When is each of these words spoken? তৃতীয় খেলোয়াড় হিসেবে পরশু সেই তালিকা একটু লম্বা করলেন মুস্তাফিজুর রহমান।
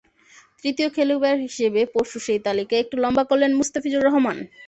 তৃতীয় 0.61 0.89
খেলোয়াড় 0.95 1.39
হিসেবে 1.45 1.81
পরশু 1.93 2.17
সেই 2.25 2.39
তালিকা 2.47 2.75
একটু 2.79 2.95
লম্বা 3.03 3.23
করলেন 3.29 3.51
মুস্তাফিজুর 3.59 4.05
রহমান। 4.07 4.37